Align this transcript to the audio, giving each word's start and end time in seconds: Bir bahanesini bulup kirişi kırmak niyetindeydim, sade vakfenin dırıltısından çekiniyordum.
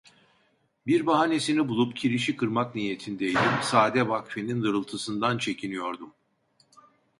Bir 0.87 1.05
bahanesini 1.05 1.67
bulup 1.67 1.95
kirişi 1.95 2.35
kırmak 2.37 2.75
niyetindeydim, 2.75 3.61
sade 3.63 4.09
vakfenin 4.09 4.63
dırıltısından 4.63 5.37
çekiniyordum. 5.37 6.13